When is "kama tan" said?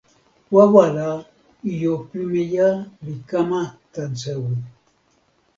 3.33-4.11